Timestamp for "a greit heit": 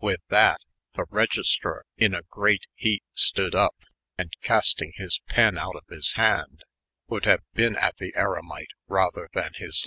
2.12-3.04